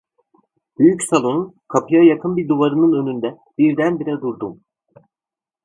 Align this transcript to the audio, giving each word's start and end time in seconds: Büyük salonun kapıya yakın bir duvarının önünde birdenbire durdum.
Büyük 0.79 1.03
salonun 1.03 1.55
kapıya 1.67 2.03
yakın 2.03 2.35
bir 2.37 2.47
duvarının 2.47 2.93
önünde 3.03 3.37
birdenbire 3.57 4.21
durdum. 4.21 4.61